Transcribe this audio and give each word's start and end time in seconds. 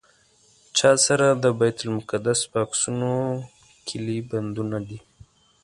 چا 0.77 0.91
سره 1.05 1.27
د 1.43 1.45
بیت 1.59 1.77
المقدس 1.83 2.39
په 2.51 2.57
عکسونو 2.65 3.11
کیلي 3.87 4.17
بندونه 4.31 4.77
دي. 4.87 4.99